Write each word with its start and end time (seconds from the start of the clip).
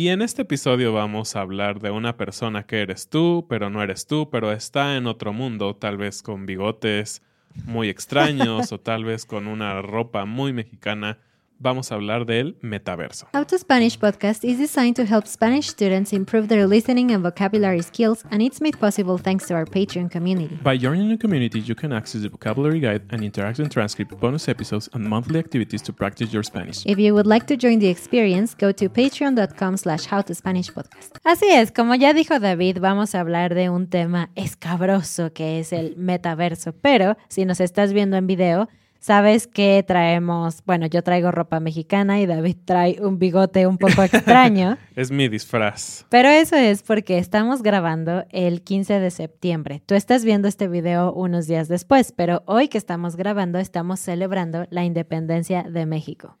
Y 0.00 0.08
en 0.08 0.22
este 0.22 0.40
episodio 0.40 0.94
vamos 0.94 1.36
a 1.36 1.42
hablar 1.42 1.78
de 1.80 1.90
una 1.90 2.16
persona 2.16 2.62
que 2.62 2.80
eres 2.80 3.10
tú, 3.10 3.44
pero 3.50 3.68
no 3.68 3.82
eres 3.82 4.06
tú, 4.06 4.30
pero 4.30 4.50
está 4.50 4.96
en 4.96 5.06
otro 5.06 5.34
mundo, 5.34 5.76
tal 5.76 5.98
vez 5.98 6.22
con 6.22 6.46
bigotes 6.46 7.20
muy 7.66 7.90
extraños 7.90 8.72
o 8.72 8.80
tal 8.80 9.04
vez 9.04 9.26
con 9.26 9.46
una 9.46 9.82
ropa 9.82 10.24
muy 10.24 10.54
mexicana. 10.54 11.18
Vamos 11.62 11.92
a 11.92 11.96
hablar 11.96 12.24
del 12.24 12.56
metaverso. 12.62 13.26
How 13.34 13.44
to 13.44 13.58
Spanish 13.58 13.98
podcast 13.98 14.42
is 14.44 14.56
designed 14.56 14.94
to 14.94 15.04
help 15.04 15.26
Spanish 15.26 15.68
students 15.68 16.10
improve 16.14 16.48
their 16.48 16.66
listening 16.66 17.12
and 17.12 17.22
vocabulary 17.22 17.82
skills, 17.82 18.24
and 18.30 18.40
it's 18.40 18.62
made 18.62 18.78
possible 18.78 19.18
thanks 19.22 19.46
to 19.46 19.52
our 19.52 19.66
Patreon 19.66 20.10
community. 20.10 20.58
By 20.62 20.78
joining 20.78 21.10
the 21.10 21.18
community, 21.18 21.60
you 21.60 21.74
can 21.74 21.92
access 21.92 22.22
the 22.22 22.30
vocabulary 22.30 22.80
guide 22.80 23.02
and 23.10 23.20
interactive 23.22 23.68
transcript, 23.68 24.18
bonus 24.18 24.48
episodes, 24.48 24.88
and 24.94 25.06
monthly 25.06 25.38
activities 25.38 25.82
to 25.82 25.92
practice 25.92 26.32
your 26.32 26.42
Spanish. 26.42 26.82
If 26.86 26.98
you 26.98 27.12
would 27.12 27.26
like 27.26 27.46
to 27.48 27.58
join 27.58 27.78
the 27.78 27.88
experience, 27.88 28.54
go 28.54 28.72
to 28.72 28.88
patreon.com 28.88 29.76
slash 29.76 30.06
howtospanishpodcast. 30.06 31.18
Así 31.24 31.50
es, 31.50 31.72
como 31.72 31.94
ya 31.94 32.14
dijo 32.14 32.40
David, 32.40 32.78
vamos 32.80 33.14
a 33.14 33.20
hablar 33.20 33.54
de 33.54 33.68
un 33.68 33.86
tema 33.86 34.30
escabroso 34.34 35.34
que 35.34 35.60
es 35.60 35.74
el 35.74 35.94
metaverso, 35.98 36.72
pero 36.72 37.18
si 37.28 37.44
nos 37.44 37.60
estás 37.60 37.92
viendo 37.92 38.16
en 38.16 38.26
video, 38.26 38.70
sabes 39.00 39.46
que 39.46 39.82
traemos, 39.84 40.62
bueno, 40.64 40.86
yo 40.86 41.02
traigo 41.02 41.32
ropa 41.32 41.58
mexicana 41.58 42.20
y 42.20 42.26
David 42.26 42.56
trae 42.64 42.98
un 43.00 43.18
bigote 43.18 43.66
un 43.66 43.78
poco 43.78 44.02
extraño. 44.02 44.78
es 44.94 45.10
mi 45.10 45.28
disfraz. 45.28 46.06
Pero 46.10 46.28
eso 46.28 46.56
es 46.56 46.82
porque 46.82 47.18
estamos 47.18 47.62
grabando 47.62 48.24
el 48.30 48.62
15 48.62 49.00
de 49.00 49.10
septiembre. 49.10 49.82
Tú 49.84 49.94
estás 49.94 50.24
viendo 50.24 50.46
este 50.46 50.68
video 50.68 51.12
unos 51.12 51.46
días 51.46 51.66
después, 51.66 52.12
pero 52.12 52.42
hoy 52.46 52.68
que 52.68 52.78
estamos 52.78 53.16
grabando 53.16 53.58
estamos 53.58 53.98
celebrando 53.98 54.66
la 54.70 54.84
independencia 54.84 55.64
de 55.64 55.86
México. 55.86 56.36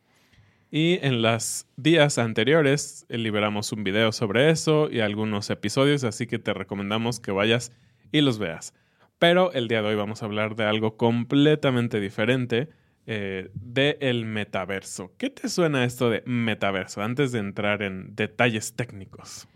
Y 0.70 1.00
en 1.02 1.20
los 1.20 1.66
días 1.76 2.18
anteriores 2.18 3.04
eh, 3.08 3.18
liberamos 3.18 3.72
un 3.72 3.82
video 3.82 4.12
sobre 4.12 4.50
eso 4.50 4.88
y 4.88 5.00
algunos 5.00 5.50
episodios, 5.50 6.04
así 6.04 6.28
que 6.28 6.38
te 6.38 6.54
recomendamos 6.54 7.18
que 7.18 7.32
vayas 7.32 7.72
y 8.12 8.20
los 8.20 8.38
veas. 8.38 8.72
Pero 9.20 9.52
el 9.52 9.68
día 9.68 9.82
de 9.82 9.88
hoy 9.88 9.96
vamos 9.96 10.22
a 10.22 10.24
hablar 10.24 10.56
de 10.56 10.64
algo 10.64 10.96
completamente 10.96 12.00
diferente, 12.00 12.70
eh, 13.06 13.50
de 13.52 13.98
el 14.00 14.24
metaverso. 14.24 15.12
¿Qué 15.18 15.28
te 15.28 15.50
suena 15.50 15.84
esto 15.84 16.08
de 16.08 16.22
metaverso 16.24 17.02
antes 17.02 17.30
de 17.30 17.40
entrar 17.40 17.82
en 17.82 18.16
detalles 18.16 18.72
técnicos? 18.72 19.46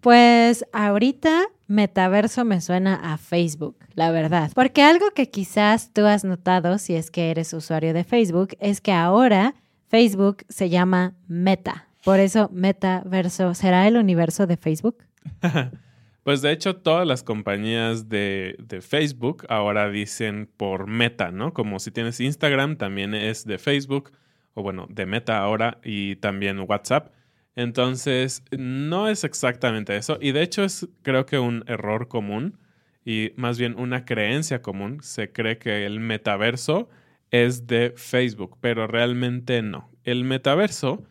Pues 0.00 0.66
ahorita 0.72 1.44
metaverso 1.68 2.44
me 2.44 2.60
suena 2.60 2.96
a 2.96 3.16
Facebook, 3.16 3.76
la 3.94 4.10
verdad. 4.10 4.50
Porque 4.56 4.82
algo 4.82 5.12
que 5.12 5.30
quizás 5.30 5.92
tú 5.92 6.04
has 6.04 6.24
notado 6.24 6.76
si 6.78 6.96
es 6.96 7.12
que 7.12 7.30
eres 7.30 7.52
usuario 7.52 7.94
de 7.94 8.02
Facebook 8.02 8.56
es 8.58 8.80
que 8.80 8.90
ahora 8.90 9.54
Facebook 9.86 10.38
se 10.48 10.68
llama 10.68 11.14
Meta. 11.28 11.86
Por 12.04 12.18
eso 12.18 12.50
metaverso, 12.52 13.54
¿será 13.54 13.86
el 13.86 13.98
universo 13.98 14.48
de 14.48 14.56
Facebook? 14.56 15.04
Pues 16.26 16.42
de 16.42 16.50
hecho 16.50 16.74
todas 16.74 17.06
las 17.06 17.22
compañías 17.22 18.08
de, 18.08 18.56
de, 18.58 18.80
Facebook 18.80 19.46
ahora 19.48 19.88
dicen 19.90 20.50
por 20.56 20.88
Meta, 20.88 21.30
¿no? 21.30 21.52
Como 21.52 21.78
si 21.78 21.92
tienes 21.92 22.18
Instagram 22.18 22.78
también 22.78 23.14
es 23.14 23.44
de 23.44 23.58
Facebook, 23.58 24.10
o 24.54 24.64
bueno, 24.64 24.88
de 24.90 25.06
Meta 25.06 25.38
ahora 25.38 25.78
y 25.84 26.16
también 26.16 26.64
WhatsApp. 26.68 27.12
Entonces 27.54 28.42
no 28.50 29.08
es 29.08 29.22
exactamente 29.22 29.96
eso 29.96 30.18
y 30.20 30.32
de 30.32 30.42
hecho 30.42 30.64
es 30.64 30.88
creo 31.02 31.26
que 31.26 31.38
un 31.38 31.62
error 31.68 32.08
común 32.08 32.58
y 33.04 33.30
más 33.36 33.56
bien 33.56 33.78
una 33.78 34.04
creencia 34.04 34.62
común. 34.62 35.04
Se 35.04 35.30
cree 35.30 35.58
que 35.58 35.86
el 35.86 36.00
metaverso 36.00 36.88
es 37.30 37.68
de 37.68 37.92
Facebook, 37.94 38.58
pero 38.60 38.88
realmente 38.88 39.62
no. 39.62 39.92
El 40.02 40.24
metaverso 40.24 41.04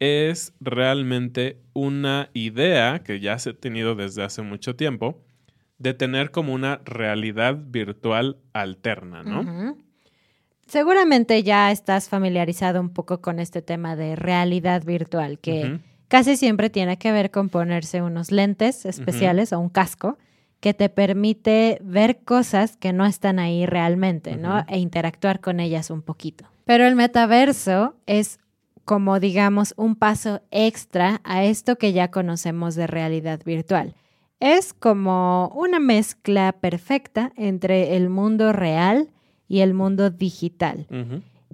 es 0.00 0.52
realmente 0.60 1.62
una 1.72 2.30
idea 2.34 3.02
que 3.02 3.20
ya 3.20 3.38
se 3.38 3.50
ha 3.50 3.54
tenido 3.54 3.94
desde 3.94 4.22
hace 4.22 4.42
mucho 4.42 4.76
tiempo 4.76 5.22
de 5.78 5.94
tener 5.94 6.30
como 6.30 6.54
una 6.54 6.80
realidad 6.84 7.56
virtual 7.58 8.38
alterna, 8.52 9.22
¿no? 9.22 9.76
Seguramente 10.66 11.42
ya 11.42 11.70
estás 11.70 12.08
familiarizado 12.08 12.80
un 12.80 12.90
poco 12.90 13.20
con 13.20 13.38
este 13.38 13.62
tema 13.62 13.94
de 13.94 14.16
realidad 14.16 14.84
virtual, 14.84 15.38
que 15.38 15.80
casi 16.08 16.36
siempre 16.36 16.70
tiene 16.70 16.98
que 16.98 17.12
ver 17.12 17.30
con 17.30 17.50
ponerse 17.50 18.02
unos 18.02 18.32
lentes 18.32 18.84
especiales 18.84 19.52
o 19.52 19.60
un 19.60 19.68
casco 19.68 20.18
que 20.60 20.74
te 20.74 20.88
permite 20.88 21.78
ver 21.82 22.24
cosas 22.24 22.76
que 22.76 22.92
no 22.92 23.06
están 23.06 23.38
ahí 23.38 23.66
realmente, 23.66 24.36
¿no? 24.36 24.64
E 24.68 24.78
interactuar 24.78 25.40
con 25.40 25.60
ellas 25.60 25.90
un 25.90 26.02
poquito. 26.02 26.46
Pero 26.64 26.86
el 26.86 26.96
metaverso 26.96 27.94
es 28.06 28.40
como 28.86 29.20
digamos 29.20 29.74
un 29.76 29.96
paso 29.96 30.40
extra 30.50 31.20
a 31.24 31.44
esto 31.44 31.76
que 31.76 31.92
ya 31.92 32.10
conocemos 32.10 32.76
de 32.76 32.86
realidad 32.86 33.40
virtual. 33.44 33.94
Es 34.38 34.72
como 34.72 35.52
una 35.54 35.80
mezcla 35.80 36.52
perfecta 36.52 37.32
entre 37.36 37.96
el 37.96 38.08
mundo 38.08 38.52
real 38.52 39.10
y 39.48 39.60
el 39.60 39.74
mundo 39.74 40.10
digital. 40.10 40.86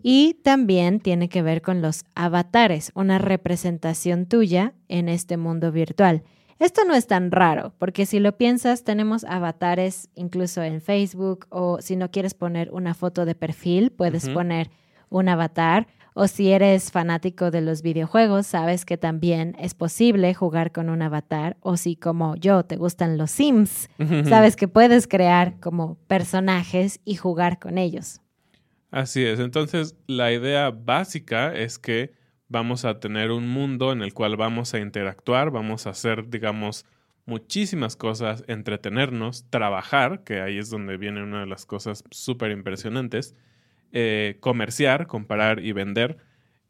Y 0.03 0.35
también 0.43 1.01
tiene 1.01 1.29
que 1.29 1.43
ver 1.43 1.63
con 1.63 1.81
los 1.81 2.05
avatares, 2.15 2.93
una 2.95 3.19
representación 3.19 4.27
tuya 4.27 4.75
en 4.89 5.09
este 5.09 5.37
mundo 5.37 5.73
virtual. 5.73 6.25
Esto 6.59 6.85
no 6.85 6.95
es 6.95 7.07
tan 7.07 7.31
raro, 7.31 7.73
porque 7.79 8.05
si 8.05 8.21
lo 8.21 8.37
piensas, 8.37 8.85
tenemos 8.85 9.25
avatares 9.25 10.11
incluso 10.15 10.63
en 10.63 10.83
Facebook 10.83 11.47
o 11.49 11.81
si 11.81 11.97
no 11.97 12.11
quieres 12.11 12.35
poner 12.35 12.71
una 12.73 12.95
foto 12.95 13.25
de 13.25 13.35
perfil, 13.35 13.91
puedes 13.91 14.29
poner 14.29 14.71
un 15.09 15.29
avatar. 15.29 15.87
O 16.15 16.29
si 16.29 16.51
eres 16.53 16.91
fanático 16.91 17.51
de 17.51 17.61
los 17.63 17.83
videojuegos, 17.83 18.47
sabes 18.47 18.85
que 18.85 18.99
también 18.99 19.57
es 19.59 19.75
posible 19.75 20.35
jugar 20.35 20.73
con 20.73 20.91
un 20.91 21.03
avatar. 21.03 21.57
O 21.61 21.77
si 21.77 21.97
como 21.97 22.37
yo 22.37 22.65
te 22.65 22.77
gustan 22.77 23.17
los 23.17 23.31
Sims, 23.31 23.89
sabes 24.29 24.57
que 24.57 24.69
puedes 24.69 25.07
crear 25.09 25.59
como 25.61 25.97
personajes 26.07 27.01
y 27.05 27.17
jugar 27.17 27.59
con 27.59 27.79
ellos. 27.79 28.21
Así 28.91 29.25
es. 29.25 29.41
Entonces, 29.41 29.97
la 30.07 30.33
idea 30.33 30.71
básica 30.71 31.55
es 31.55 31.79
que 31.79 32.13
vamos 32.49 32.85
a 32.85 33.01
tener 33.01 33.31
un 33.31 33.49
mundo 33.49 33.93
en 33.93 34.03
el 34.03 34.13
cual 34.13 34.37
vamos 34.37 34.75
a 34.75 34.79
interactuar, 34.79 35.51
vamos 35.51 35.87
a 35.87 35.91
hacer, 35.91 36.29
digamos, 36.29 36.85
muchísimas 37.25 37.97
cosas, 37.97 38.45
entretenernos, 38.49 39.49
trabajar, 39.49 40.23
que 40.25 40.43
ahí 40.43 40.59
es 40.59 40.69
donde 40.69 40.99
viene 40.99 41.23
una 41.23 41.41
de 41.41 41.47
las 41.47 41.65
cosas 41.65 42.05
súper 42.11 42.51
impresionantes, 42.51 43.35
eh, 43.93 44.39
comerciar, 44.41 45.07
comprar 45.07 45.61
y 45.61 45.73
vender 45.73 46.19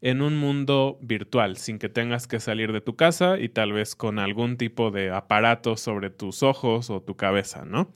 en 0.01 0.21
un 0.21 0.37
mundo 0.37 0.99
virtual, 1.01 1.57
sin 1.57 1.79
que 1.79 1.89
tengas 1.89 2.27
que 2.27 2.41
salir 2.41 2.73
de 2.73 2.81
tu 2.81 2.97
casa 2.97 3.39
y 3.39 3.49
tal 3.49 3.73
vez 3.73 3.95
con 3.95 4.19
algún 4.19 4.57
tipo 4.57 4.91
de 4.91 5.13
aparato 5.13 5.77
sobre 5.77 6.11
tus 6.11 6.43
ojos 6.43 6.91
o 6.91 7.01
tu 7.01 7.17
cabeza, 7.17 7.65
¿no? 7.65 7.95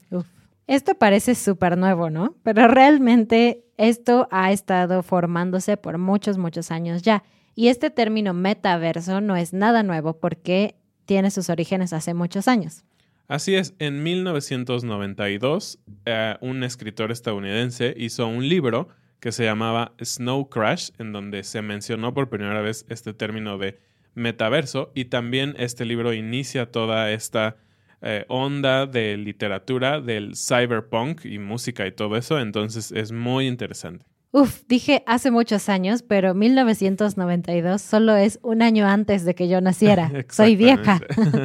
Esto 0.67 0.95
parece 0.95 1.35
súper 1.35 1.77
nuevo, 1.77 2.09
¿no? 2.09 2.35
Pero 2.43 2.67
realmente 2.69 3.65
esto 3.77 4.29
ha 4.31 4.53
estado 4.53 5.03
formándose 5.03 5.75
por 5.75 5.97
muchos, 5.97 6.37
muchos 6.37 6.71
años 6.71 7.01
ya. 7.01 7.23
Y 7.55 7.67
este 7.67 7.89
término 7.89 8.33
metaverso 8.33 9.19
no 9.19 9.35
es 9.35 9.51
nada 9.51 9.83
nuevo 9.83 10.17
porque 10.19 10.75
tiene 11.05 11.29
sus 11.31 11.49
orígenes 11.49 11.91
hace 11.91 12.13
muchos 12.13 12.47
años. 12.47 12.85
Así 13.27 13.55
es, 13.55 13.73
en 13.79 14.03
1992 14.03 15.79
eh, 16.05 16.35
un 16.39 16.63
escritor 16.63 17.11
estadounidense 17.11 17.93
hizo 17.97 18.27
un 18.27 18.47
libro 18.47 18.87
que 19.19 19.31
se 19.31 19.43
llamaba 19.43 19.93
Snow 20.03 20.49
Crash, 20.49 20.91
en 20.99 21.11
donde 21.11 21.43
se 21.43 21.61
mencionó 21.61 22.13
por 22.13 22.29
primera 22.29 22.61
vez 22.61 22.85
este 22.89 23.13
término 23.13 23.57
de 23.57 23.79
metaverso 24.13 24.91
y 24.95 25.05
también 25.05 25.55
este 25.57 25.85
libro 25.85 26.13
inicia 26.13 26.71
toda 26.71 27.11
esta 27.11 27.57
eh, 28.01 28.25
onda 28.27 28.85
de 28.85 29.17
literatura 29.17 30.01
del 30.01 30.35
cyberpunk 30.35 31.25
y 31.25 31.39
música 31.39 31.87
y 31.87 31.91
todo 31.91 32.15
eso, 32.15 32.39
entonces 32.39 32.91
es 32.91 33.11
muy 33.11 33.47
interesante. 33.47 34.05
Uf, 34.31 34.63
dije 34.67 35.03
hace 35.07 35.31
muchos 35.31 35.69
años, 35.69 36.03
pero 36.03 36.33
1992 36.33 37.81
solo 37.81 38.15
es 38.15 38.39
un 38.43 38.61
año 38.61 38.85
antes 38.85 39.23
de 39.25 39.33
que 39.33 39.47
yo 39.47 39.61
naciera. 39.61 40.11
Soy 40.29 40.55
vieja. 40.55 40.99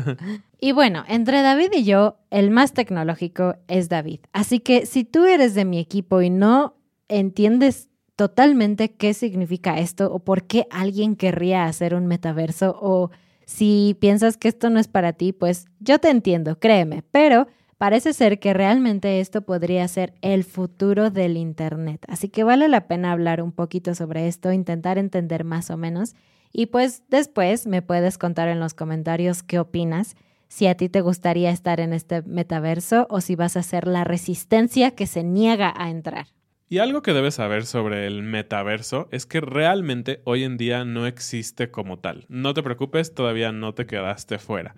y 0.60 0.72
bueno, 0.72 1.04
entre 1.08 1.42
David 1.42 1.70
y 1.72 1.84
yo, 1.84 2.18
el 2.30 2.50
más 2.50 2.74
tecnológico 2.74 3.56
es 3.68 3.88
David. 3.88 4.20
Así 4.32 4.60
que 4.60 4.84
si 4.84 5.04
tú 5.04 5.24
eres 5.24 5.54
de 5.54 5.64
mi 5.64 5.78
equipo 5.78 6.20
y 6.20 6.28
no 6.28 6.76
entiendes 7.18 7.88
totalmente 8.16 8.92
qué 8.92 9.14
significa 9.14 9.78
esto 9.78 10.12
o 10.12 10.20
por 10.20 10.44
qué 10.44 10.66
alguien 10.70 11.16
querría 11.16 11.64
hacer 11.64 11.94
un 11.94 12.06
metaverso 12.06 12.76
o 12.80 13.10
si 13.46 13.96
piensas 14.00 14.36
que 14.36 14.48
esto 14.48 14.70
no 14.70 14.78
es 14.78 14.88
para 14.88 15.12
ti, 15.12 15.32
pues 15.32 15.66
yo 15.80 15.98
te 15.98 16.10
entiendo, 16.10 16.58
créeme, 16.58 17.02
pero 17.10 17.48
parece 17.76 18.12
ser 18.12 18.38
que 18.38 18.54
realmente 18.54 19.20
esto 19.20 19.42
podría 19.42 19.86
ser 19.88 20.14
el 20.22 20.44
futuro 20.44 21.10
del 21.10 21.36
Internet. 21.36 22.04
Así 22.08 22.28
que 22.28 22.44
vale 22.44 22.68
la 22.68 22.86
pena 22.86 23.12
hablar 23.12 23.42
un 23.42 23.52
poquito 23.52 23.94
sobre 23.94 24.28
esto, 24.28 24.52
intentar 24.52 24.98
entender 24.98 25.44
más 25.44 25.70
o 25.70 25.76
menos. 25.76 26.14
Y 26.52 26.66
pues 26.66 27.02
después 27.08 27.66
me 27.66 27.82
puedes 27.82 28.18
contar 28.18 28.48
en 28.48 28.60
los 28.60 28.74
comentarios 28.74 29.42
qué 29.42 29.58
opinas, 29.58 30.16
si 30.48 30.66
a 30.66 30.76
ti 30.76 30.88
te 30.88 31.00
gustaría 31.00 31.50
estar 31.50 31.80
en 31.80 31.92
este 31.92 32.22
metaverso 32.22 33.06
o 33.10 33.20
si 33.20 33.36
vas 33.36 33.56
a 33.56 33.62
ser 33.62 33.88
la 33.88 34.04
resistencia 34.04 34.92
que 34.92 35.06
se 35.06 35.24
niega 35.24 35.72
a 35.76 35.90
entrar. 35.90 36.26
Y 36.72 36.78
algo 36.78 37.02
que 37.02 37.12
debes 37.12 37.34
saber 37.34 37.66
sobre 37.66 38.06
el 38.06 38.22
metaverso 38.22 39.06
es 39.10 39.26
que 39.26 39.42
realmente 39.42 40.22
hoy 40.24 40.42
en 40.42 40.56
día 40.56 40.86
no 40.86 41.06
existe 41.06 41.70
como 41.70 41.98
tal. 41.98 42.24
No 42.30 42.54
te 42.54 42.62
preocupes, 42.62 43.14
todavía 43.14 43.52
no 43.52 43.74
te 43.74 43.84
quedaste 43.84 44.38
fuera. 44.38 44.74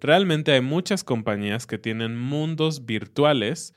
Realmente 0.00 0.50
hay 0.50 0.62
muchas 0.62 1.04
compañías 1.04 1.68
que 1.68 1.78
tienen 1.78 2.18
mundos 2.18 2.86
virtuales 2.86 3.72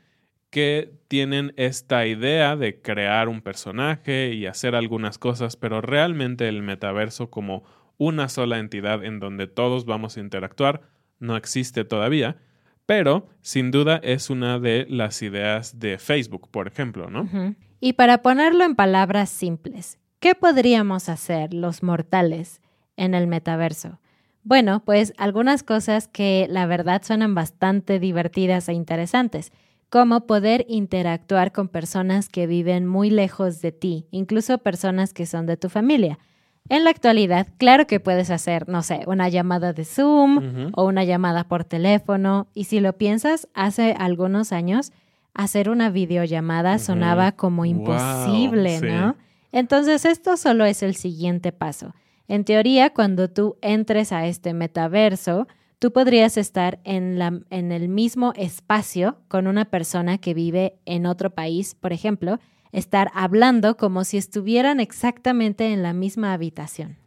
que 0.49 0.91
tienen 1.07 1.53
esta 1.55 2.07
idea 2.07 2.55
de 2.55 2.81
crear 2.81 3.29
un 3.29 3.41
personaje 3.41 4.33
y 4.33 4.47
hacer 4.47 4.73
algunas 4.73 5.19
cosas, 5.19 5.55
pero 5.55 5.81
realmente 5.81 6.47
el 6.47 6.63
metaverso 6.63 7.29
como 7.29 7.63
una 7.99 8.27
sola 8.27 8.57
entidad 8.57 9.05
en 9.05 9.19
donde 9.19 9.45
todos 9.45 9.85
vamos 9.85 10.17
a 10.17 10.21
interactuar 10.21 10.81
no 11.19 11.37
existe 11.37 11.85
todavía 11.85 12.37
pero 12.85 13.27
sin 13.41 13.71
duda 13.71 13.99
es 14.03 14.29
una 14.29 14.59
de 14.59 14.85
las 14.89 15.21
ideas 15.21 15.79
de 15.79 15.97
Facebook, 15.97 16.49
por 16.49 16.67
ejemplo, 16.67 17.09
¿no? 17.09 17.27
Y 17.79 17.93
para 17.93 18.21
ponerlo 18.21 18.63
en 18.63 18.75
palabras 18.75 19.29
simples, 19.29 19.97
¿qué 20.19 20.35
podríamos 20.35 21.09
hacer 21.09 21.53
los 21.53 21.83
mortales 21.83 22.61
en 22.97 23.13
el 23.13 23.27
metaverso? 23.27 23.99
Bueno, 24.43 24.83
pues 24.83 25.13
algunas 25.17 25.63
cosas 25.63 26.07
que 26.07 26.47
la 26.49 26.65
verdad 26.65 27.03
suenan 27.03 27.35
bastante 27.35 27.99
divertidas 27.99 28.69
e 28.69 28.73
interesantes, 28.73 29.51
como 29.89 30.25
poder 30.25 30.65
interactuar 30.69 31.51
con 31.51 31.67
personas 31.67 32.29
que 32.29 32.47
viven 32.47 32.87
muy 32.87 33.09
lejos 33.09 33.61
de 33.61 33.71
ti, 33.71 34.07
incluso 34.09 34.57
personas 34.57 35.13
que 35.13 35.25
son 35.25 35.45
de 35.45 35.57
tu 35.57 35.69
familia. 35.69 36.17
En 36.69 36.83
la 36.85 36.89
actualidad, 36.89 37.47
claro 37.57 37.85
que 37.85 37.99
puedes 37.99 38.29
hacer, 38.29 38.69
no 38.69 38.81
sé, 38.81 39.01
una 39.07 39.27
llamada 39.27 39.73
de 39.73 39.83
Zoom 39.83 40.71
o 40.73 40.85
una 40.85 41.03
llamada 41.03 41.43
por 41.43 41.65
teléfono. 41.65 42.47
Y 42.53 42.63
si 42.65 42.79
lo 42.79 42.93
piensas, 42.93 43.49
hace 43.53 43.93
algunos 43.97 44.53
años, 44.53 44.93
hacer 45.33 45.69
una 45.69 45.89
videollamada 45.89 46.79
sonaba 46.79 47.33
como 47.33 47.65
imposible, 47.65 48.79
¿no? 48.79 49.15
Entonces, 49.51 50.05
esto 50.05 50.37
solo 50.37 50.65
es 50.65 50.81
el 50.81 50.95
siguiente 50.95 51.51
paso. 51.51 51.93
En 52.27 52.45
teoría, 52.45 52.91
cuando 52.93 53.29
tú 53.29 53.57
entres 53.61 54.13
a 54.13 54.25
este 54.25 54.53
metaverso, 54.53 55.47
tú 55.79 55.91
podrías 55.91 56.37
estar 56.37 56.79
en, 56.85 57.19
la, 57.19 57.41
en 57.49 57.71
el 57.73 57.89
mismo 57.89 58.31
espacio 58.37 59.17
con 59.27 59.47
una 59.47 59.65
persona 59.65 60.19
que 60.19 60.33
vive 60.33 60.75
en 60.85 61.05
otro 61.05 61.31
país, 61.31 61.75
por 61.75 61.91
ejemplo, 61.91 62.39
estar 62.71 63.11
hablando 63.13 63.77
como 63.77 64.03
si 64.03 64.17
estuvieran 64.17 64.79
exactamente 64.79 65.71
en 65.73 65.83
la 65.83 65.93
misma 65.93 66.33
habitación. 66.33 66.97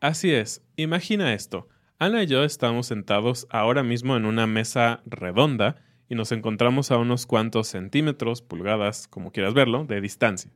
Así 0.00 0.32
es, 0.32 0.62
imagina 0.76 1.34
esto. 1.34 1.68
Ana 1.98 2.24
y 2.24 2.26
yo 2.26 2.42
estamos 2.42 2.86
sentados 2.86 3.46
ahora 3.50 3.82
mismo 3.82 4.16
en 4.16 4.24
una 4.24 4.46
mesa 4.46 5.02
redonda 5.06 5.76
y 6.08 6.14
nos 6.14 6.32
encontramos 6.32 6.90
a 6.90 6.98
unos 6.98 7.26
cuantos 7.26 7.68
centímetros, 7.68 8.42
pulgadas, 8.42 9.06
como 9.06 9.30
quieras 9.30 9.54
verlo, 9.54 9.84
de 9.84 10.00
distancia. 10.00 10.50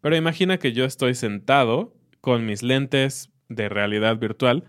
Pero 0.00 0.16
imagina 0.16 0.58
que 0.58 0.72
yo 0.72 0.84
estoy 0.84 1.14
sentado 1.14 1.94
con 2.20 2.46
mis 2.46 2.62
lentes 2.62 3.30
de 3.48 3.68
realidad 3.68 4.18
virtual 4.18 4.64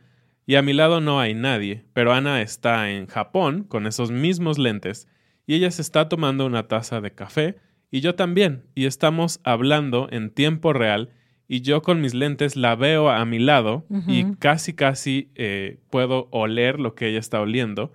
y 0.45 0.55
a 0.55 0.61
mi 0.61 0.73
lado 0.73 1.01
no 1.01 1.19
hay 1.19 1.33
nadie, 1.33 1.85
pero 1.93 2.13
Ana 2.13 2.41
está 2.41 2.89
en 2.91 3.07
Japón 3.07 3.63
con 3.63 3.87
esos 3.87 4.11
mismos 4.11 4.57
lentes 4.57 5.07
y 5.47 5.55
ella 5.55 5.71
se 5.71 5.81
está 5.81 6.09
tomando 6.09 6.45
una 6.45 6.67
taza 6.67 7.01
de 7.01 7.13
café 7.13 7.57
y 7.91 8.01
yo 8.01 8.15
también, 8.15 8.63
y 8.75 8.85
estamos 8.85 9.39
hablando 9.43 10.07
en 10.11 10.29
tiempo 10.29 10.73
real 10.73 11.09
y 11.47 11.61
yo 11.61 11.81
con 11.81 12.01
mis 12.01 12.13
lentes 12.13 12.55
la 12.55 12.75
veo 12.75 13.09
a 13.09 13.23
mi 13.25 13.39
lado 13.39 13.85
y 14.07 14.35
casi 14.35 14.73
casi 14.73 15.29
eh, 15.35 15.77
puedo 15.89 16.27
oler 16.31 16.79
lo 16.79 16.95
que 16.95 17.07
ella 17.09 17.19
está 17.19 17.39
oliendo 17.39 17.93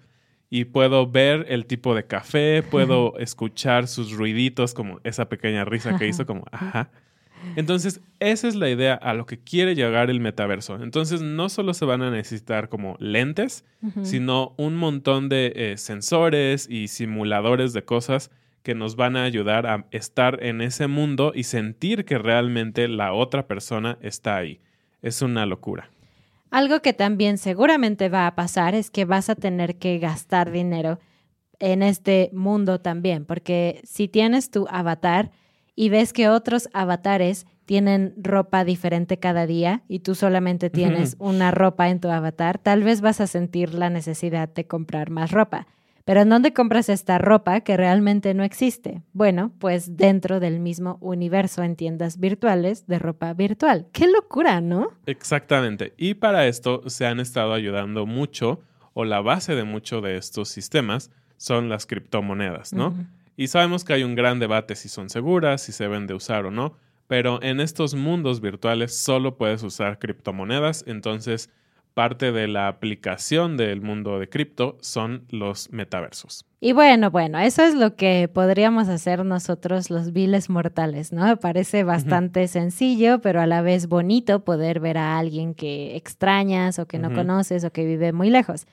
y 0.49 0.67
puedo 0.67 1.09
ver 1.09 1.47
el 1.49 1.67
tipo 1.67 1.95
de 1.95 2.07
café, 2.07 2.63
puedo 2.63 3.17
escuchar 3.19 3.89
sus 3.89 4.13
ruiditos 4.13 4.75
como 4.75 5.01
esa 5.05 5.29
pequeña 5.29 5.65
risa 5.65 5.97
que 5.99 6.07
hizo 6.07 6.27
como 6.27 6.45
ajá. 6.51 6.91
Entonces, 7.57 8.03
esa 8.19 8.49
es 8.49 8.55
la 8.55 8.69
idea 8.69 8.95
a 8.95 9.15
lo 9.15 9.25
que 9.25 9.39
quiere 9.39 9.75
llegar 9.75 10.11
el 10.11 10.21
metaverso. 10.21 10.77
Entonces, 10.83 11.23
no 11.23 11.49
solo 11.49 11.73
se 11.73 11.87
van 11.87 12.03
a 12.03 12.11
necesitar 12.11 12.69
como 12.69 12.97
lentes, 13.01 13.65
sino 14.03 14.55
un 14.59 14.77
montón 14.77 15.31
de 15.31 15.53
eh, 15.57 15.77
sensores 15.79 16.69
y 16.69 16.89
simuladores 16.89 17.73
de 17.73 17.83
cosas 17.83 18.31
que 18.63 18.75
nos 18.75 18.97
van 18.97 19.17
a 19.17 19.25
ayudar 19.25 19.67
a 19.67 19.87
estar 19.91 20.43
en 20.43 20.61
ese 20.61 20.87
mundo 20.87 21.33
y 21.35 21.45
sentir 21.45 22.05
que 22.05 22.19
realmente 22.19 22.89
la 22.89 23.13
otra 23.13 23.47
persona 23.47 23.99
está 24.03 24.37
ahí. 24.37 24.61
Es 25.03 25.23
una 25.23 25.47
locura. 25.47 25.91
Algo 26.51 26.81
que 26.81 26.93
también 26.93 27.39
seguramente 27.39 28.09
va 28.09 28.27
a 28.27 28.35
pasar 28.35 28.75
es 28.75 28.91
que 28.91 29.05
vas 29.05 29.31
a 29.31 29.37
tener 29.37 29.77
que 29.77 29.99
gastar 29.99 30.51
dinero 30.51 30.99
en 31.61 31.83
este 31.83 32.31
mundo 32.33 32.81
también, 32.81 33.25
porque 33.25 33.81
si 33.85 34.09
tienes 34.09 34.51
tu 34.51 34.67
avatar 34.69 35.31
y 35.77 35.91
ves 35.91 36.13
que 36.13 36.29
otros 36.29 36.69
avatares 36.73 37.47
tienen 37.67 38.15
ropa 38.17 38.65
diferente 38.65 39.19
cada 39.19 39.47
día 39.47 39.85
y 39.87 40.01
tú 40.01 40.17
solamente 40.17 40.71
tienes 40.71 41.15
una 41.21 41.53
ropa 41.53 41.89
en 41.89 42.01
tu 42.01 42.09
avatar, 42.09 42.59
tal 42.59 42.83
vez 42.83 43.01
vas 43.01 43.21
a 43.21 43.29
sentir 43.29 43.75
la 43.75 43.91
necesidad 43.91 44.49
de 44.49 44.67
comprar 44.67 45.11
más 45.11 45.31
ropa. 45.31 45.69
Pero 46.05 46.23
¿en 46.23 46.29
dónde 46.29 46.53
compras 46.53 46.89
esta 46.89 47.19
ropa 47.19 47.61
que 47.61 47.77
realmente 47.77 48.35
no 48.35 48.43
existe? 48.43 49.03
Bueno, 49.13 49.53
pues 49.59 49.97
dentro 49.97 50.41
del 50.41 50.61
mismo 50.61 50.99
universo 51.01 51.63
en 51.63 51.77
tiendas 51.77 52.19
virtuales 52.19 52.87
de 52.87 52.99
ropa 52.99 53.33
virtual. 53.35 53.87
¡Qué 53.93 54.07
locura, 54.07 54.61
¿no? 54.61 54.89
Exactamente. 55.07 55.95
Y 55.97 56.15
para 56.15 56.47
esto 56.47 56.83
se 56.89 57.07
han 57.07 57.21
estado 57.21 57.53
ayudando 57.53 58.07
mucho, 58.07 58.61
o 58.95 59.05
la 59.05 59.21
base 59.21 59.55
de 59.55 59.65
mucho 59.65 60.01
de 60.01 60.17
estos 60.17 60.49
sistemas 60.49 61.11
son 61.37 61.69
las 61.69 61.87
criptomonedas, 61.87 62.73
¿no? 62.73 62.95
Y 63.37 63.47
sabemos 63.47 63.85
que 63.85 63.95
hay 63.95 64.03
un 64.03 64.15
gran 64.15 64.39
debate 64.39 64.75
si 64.77 64.89
son 64.89 65.09
seguras, 65.09 65.63
si 65.63 65.73
se 65.73 65.85
deben 65.85 66.07
de 66.07 66.15
usar 66.15 66.45
o 66.45 66.51
no, 66.51 66.75
pero 67.07 67.43
en 67.43 67.61
estos 67.61 67.95
mundos 67.95 68.41
virtuales 68.41 68.97
solo 68.97 69.37
puedes 69.37 69.63
usar 69.63 69.99
criptomonedas, 69.99 70.85
entonces 70.87 71.51
parte 71.95 72.33
de 72.33 72.49
la 72.49 72.69
aplicación 72.69 73.57
del 73.57 73.81
mundo 73.81 74.19
de 74.19 74.29
cripto 74.29 74.79
son 74.81 75.27
los 75.31 75.71
metaversos. 75.73 76.45
Y 76.61 76.73
bueno, 76.73 77.11
bueno, 77.11 77.39
eso 77.39 77.63
es 77.63 77.75
lo 77.75 77.97
que 77.97 78.29
podríamos 78.33 78.89
hacer 78.89 79.25
nosotros 79.25 79.91
los 79.91 80.13
viles 80.13 80.51
mortales, 80.51 81.13
¿no? 81.13 81.25
Me 81.25 81.37
parece 81.37 81.85
bastante 81.85 82.49
sencillo, 82.49 83.21
pero 83.21 83.41
a 83.41 83.47
la 83.47 83.63
vez 83.63 83.89
bonito 83.89 84.45
poder 84.45 84.79
ver 84.81 84.99
a 84.99 85.19
alguien 85.19 85.55
que 85.55 85.97
extrañas 85.97 86.79
o 86.79 86.87
que 86.87 86.99
no 86.99 87.13
conoces 87.15 87.65
o 87.65 87.73
que 87.73 87.87
vive 87.87 88.13
muy 88.13 88.29
lejos. 88.31 88.67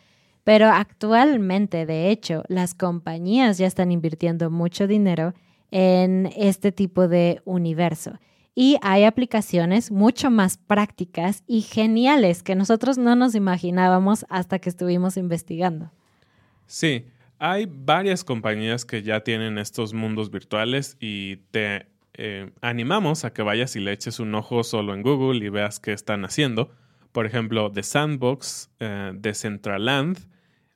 Pero 0.44 0.68
actualmente, 0.68 1.86
de 1.86 2.10
hecho, 2.10 2.44
las 2.48 2.74
compañías 2.74 3.58
ya 3.58 3.68
están 3.68 3.92
invirtiendo 3.92 4.50
mucho 4.50 4.88
dinero 4.88 5.34
en 5.72 6.30
este 6.36 6.72
tipo 6.72 7.08
de 7.08 7.42
universo 7.46 8.20
y 8.60 8.80
hay 8.82 9.04
aplicaciones 9.04 9.92
mucho 9.92 10.32
más 10.32 10.58
prácticas 10.58 11.44
y 11.46 11.62
geniales 11.62 12.42
que 12.42 12.56
nosotros 12.56 12.98
no 12.98 13.16
nos 13.16 13.36
imaginábamos 13.36 14.26
hasta 14.30 14.58
que 14.58 14.70
estuvimos 14.70 15.16
investigando. 15.16 15.92
Sí, 16.66 17.06
hay 17.38 17.68
varias 17.70 18.24
compañías 18.24 18.84
que 18.84 19.04
ya 19.04 19.20
tienen 19.20 19.60
estos 19.60 19.94
mundos 19.94 20.32
virtuales 20.32 20.98
y 21.00 21.36
te 21.52 21.86
eh, 22.16 22.50
animamos 22.62 23.26
a 23.26 23.32
que 23.32 23.44
vayas 23.44 23.76
y 23.76 23.80
le 23.80 23.92
eches 23.92 24.20
un 24.20 24.34
ojo 24.34 24.64
solo 24.64 24.96
en 24.96 25.04
Google 25.04 25.46
y 25.46 25.50
veas 25.50 25.80
qué 25.80 25.94
están 25.94 26.26
haciendo. 26.26 26.72
Por 27.12 27.28
ejemplo, 27.28 27.72
The 27.72 27.84
Sandbox, 27.84 28.72
eh, 28.80 29.12
Decentraland, 29.14 30.18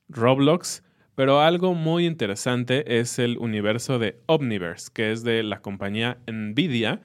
Roblox, 0.08 0.84
pero 1.16 1.40
algo 1.40 1.74
muy 1.74 2.06
interesante 2.06 3.00
es 3.00 3.18
el 3.18 3.38
universo 3.38 3.98
de 3.98 4.20
Omniverse, 4.26 4.88
que 4.94 5.10
es 5.10 5.24
de 5.24 5.42
la 5.42 5.62
compañía 5.62 6.18
Nvidia, 6.28 7.02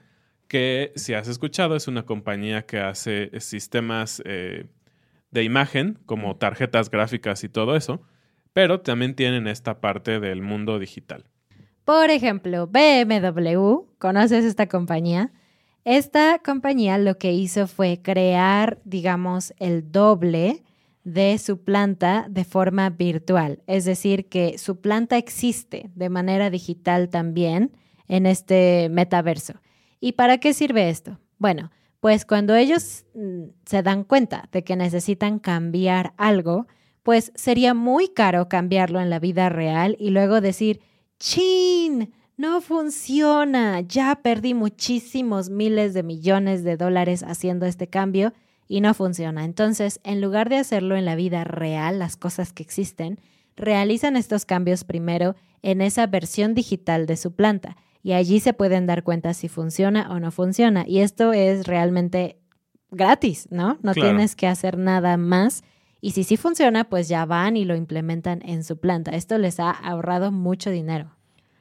que 0.48 0.92
si 0.96 1.14
has 1.14 1.28
escuchado 1.28 1.76
es 1.76 1.88
una 1.88 2.04
compañía 2.04 2.66
que 2.66 2.80
hace 2.80 3.30
sistemas 3.40 4.22
eh, 4.24 4.66
de 5.30 5.44
imagen 5.44 5.98
como 6.06 6.36
tarjetas 6.36 6.90
gráficas 6.90 7.44
y 7.44 7.48
todo 7.48 7.76
eso, 7.76 8.00
pero 8.52 8.80
también 8.80 9.14
tienen 9.14 9.46
esta 9.46 9.80
parte 9.80 10.20
del 10.20 10.42
mundo 10.42 10.78
digital. 10.78 11.24
Por 11.84 12.10
ejemplo, 12.10 12.66
BMW, 12.66 13.86
¿conoces 13.98 14.44
esta 14.44 14.66
compañía? 14.66 15.32
Esta 15.84 16.38
compañía 16.44 16.98
lo 16.98 17.18
que 17.18 17.32
hizo 17.32 17.66
fue 17.66 18.00
crear, 18.02 18.78
digamos, 18.84 19.54
el 19.58 19.90
doble 19.90 20.62
de 21.04 21.38
su 21.38 21.62
planta 21.62 22.26
de 22.28 22.44
forma 22.44 22.90
virtual, 22.90 23.62
es 23.66 23.86
decir, 23.86 24.28
que 24.28 24.58
su 24.58 24.80
planta 24.80 25.16
existe 25.16 25.90
de 25.94 26.10
manera 26.10 26.50
digital 26.50 27.08
también 27.08 27.72
en 28.08 28.26
este 28.26 28.88
metaverso. 28.90 29.54
¿Y 30.00 30.12
para 30.12 30.38
qué 30.38 30.54
sirve 30.54 30.88
esto? 30.88 31.18
Bueno, 31.38 31.70
pues 32.00 32.24
cuando 32.24 32.54
ellos 32.54 33.04
mm, 33.14 33.44
se 33.64 33.82
dan 33.82 34.04
cuenta 34.04 34.48
de 34.52 34.62
que 34.62 34.76
necesitan 34.76 35.38
cambiar 35.38 36.14
algo, 36.16 36.66
pues 37.02 37.32
sería 37.34 37.74
muy 37.74 38.08
caro 38.08 38.48
cambiarlo 38.48 39.00
en 39.00 39.10
la 39.10 39.18
vida 39.18 39.48
real 39.48 39.96
y 39.98 40.10
luego 40.10 40.40
decir, 40.40 40.80
¡chin! 41.18 42.12
No 42.36 42.60
funciona, 42.60 43.80
ya 43.80 44.20
perdí 44.22 44.54
muchísimos 44.54 45.50
miles 45.50 45.92
de 45.92 46.04
millones 46.04 46.62
de 46.62 46.76
dólares 46.76 47.24
haciendo 47.24 47.66
este 47.66 47.88
cambio 47.88 48.32
y 48.68 48.80
no 48.80 48.94
funciona. 48.94 49.44
Entonces, 49.44 49.98
en 50.04 50.20
lugar 50.20 50.48
de 50.48 50.58
hacerlo 50.58 50.94
en 50.94 51.04
la 51.04 51.16
vida 51.16 51.42
real, 51.42 51.98
las 51.98 52.16
cosas 52.16 52.52
que 52.52 52.62
existen, 52.62 53.18
realizan 53.56 54.16
estos 54.16 54.44
cambios 54.44 54.84
primero 54.84 55.34
en 55.62 55.80
esa 55.80 56.06
versión 56.06 56.54
digital 56.54 57.06
de 57.06 57.16
su 57.16 57.34
planta 57.34 57.76
y 58.02 58.12
allí 58.12 58.40
se 58.40 58.52
pueden 58.52 58.86
dar 58.86 59.02
cuenta 59.02 59.34
si 59.34 59.48
funciona 59.48 60.10
o 60.10 60.20
no 60.20 60.30
funciona. 60.30 60.84
Y 60.86 61.00
esto 61.00 61.32
es 61.32 61.66
realmente 61.66 62.38
gratis, 62.90 63.48
¿no? 63.50 63.78
No 63.82 63.92
tienes 63.92 64.36
que 64.36 64.46
hacer 64.46 64.78
nada 64.78 65.16
más. 65.16 65.62
Y 66.00 66.12
si 66.12 66.24
sí 66.24 66.36
funciona, 66.36 66.88
pues 66.88 67.08
ya 67.08 67.24
van 67.26 67.56
y 67.56 67.64
lo 67.64 67.74
implementan 67.74 68.40
en 68.44 68.62
su 68.62 68.78
planta. 68.78 69.12
Esto 69.12 69.36
les 69.38 69.58
ha 69.60 69.70
ahorrado 69.70 70.30
mucho 70.30 70.70
dinero. 70.70 71.10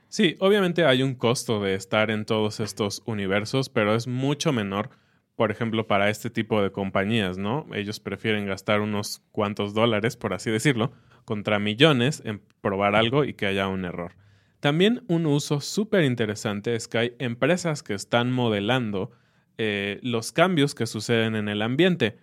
Sí, 0.09 0.37
obviamente 0.39 0.85
hay 0.85 1.03
un 1.03 1.15
costo 1.15 1.61
de 1.61 1.75
estar 1.75 2.11
en 2.11 2.23
todos 2.25 2.59
estos 2.59 3.01
universos, 3.05 3.69
pero 3.69 3.93
es 3.95 4.07
mucho 4.07 4.53
menor, 4.53 4.89
por 5.35 5.51
ejemplo, 5.51 5.85
para 5.85 6.09
este 6.09 6.29
tipo 6.29 6.61
de 6.61 6.71
compañías, 6.71 7.37
¿no? 7.37 7.65
Ellos 7.73 7.99
prefieren 7.99 8.45
gastar 8.45 8.79
unos 8.79 9.21
cuantos 9.31 9.73
dólares, 9.73 10.15
por 10.15 10.33
así 10.33 10.49
decirlo, 10.49 10.93
contra 11.25 11.59
millones 11.59 12.21
en 12.23 12.41
probar 12.61 12.95
algo 12.95 13.25
y 13.25 13.33
que 13.33 13.47
haya 13.47 13.67
un 13.67 13.83
error. 13.83 14.13
También 14.59 15.03
un 15.07 15.25
uso 15.25 15.61
súper 15.61 16.03
interesante 16.03 16.75
es 16.75 16.87
que 16.87 16.97
hay 16.97 17.13
empresas 17.19 17.83
que 17.83 17.93
están 17.93 18.31
modelando 18.31 19.11
eh, 19.57 19.99
los 20.03 20.31
cambios 20.31 20.75
que 20.75 20.87
suceden 20.87 21.35
en 21.35 21.47
el 21.49 21.61
ambiente. 21.61 22.17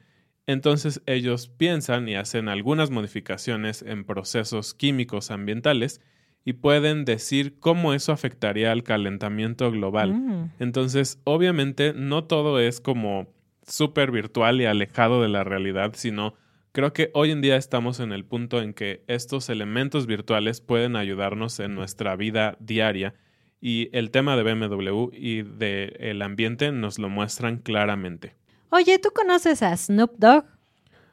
Entonces 0.46 1.00
ellos 1.06 1.48
piensan 1.48 2.08
y 2.08 2.16
hacen 2.16 2.48
algunas 2.48 2.90
modificaciones 2.90 3.82
en 3.82 4.04
procesos 4.04 4.74
químicos 4.74 5.30
ambientales 5.30 6.00
y 6.44 6.54
pueden 6.54 7.04
decir 7.04 7.58
cómo 7.58 7.94
eso 7.94 8.12
afectaría 8.12 8.70
al 8.70 8.82
calentamiento 8.82 9.70
global. 9.70 10.12
Mm. 10.12 10.50
Entonces, 10.58 11.20
obviamente, 11.24 11.94
no 11.94 12.24
todo 12.24 12.60
es 12.60 12.80
como 12.80 13.28
súper 13.66 14.10
virtual 14.10 14.60
y 14.60 14.66
alejado 14.66 15.22
de 15.22 15.28
la 15.28 15.42
realidad, 15.42 15.92
sino 15.94 16.34
Creo 16.74 16.92
que 16.92 17.12
hoy 17.14 17.30
en 17.30 17.40
día 17.40 17.54
estamos 17.54 18.00
en 18.00 18.10
el 18.10 18.24
punto 18.24 18.60
en 18.60 18.74
que 18.74 19.04
estos 19.06 19.48
elementos 19.48 20.08
virtuales 20.08 20.60
pueden 20.60 20.96
ayudarnos 20.96 21.60
en 21.60 21.76
nuestra 21.76 22.16
vida 22.16 22.56
diaria 22.58 23.14
y 23.60 23.90
el 23.92 24.10
tema 24.10 24.36
de 24.36 24.42
BMW 24.42 25.10
y 25.12 25.42
del 25.42 26.20
ambiente 26.20 26.72
nos 26.72 26.98
lo 26.98 27.08
muestran 27.08 27.58
claramente. 27.58 28.34
Oye, 28.70 28.98
¿tú 28.98 29.10
conoces 29.14 29.62
a 29.62 29.76
Snoop 29.76 30.14
Dogg? 30.18 30.46